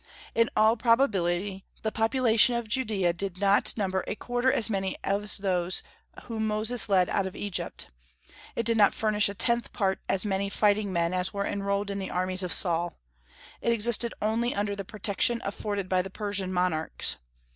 [0.33, 5.37] In all probability the population of Judaea did not number a quarter as many as
[5.37, 5.83] those
[6.23, 7.85] whom Moses led out of Egypt;
[8.55, 11.99] it did not furnish a tenth part as many fighting men as were enrolled in
[11.99, 12.97] the armies of Saul;
[13.61, 17.17] it existed only under the protection afforded by the Persian monarchs.